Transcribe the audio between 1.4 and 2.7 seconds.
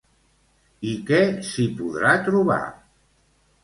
s'hi podrà trobar?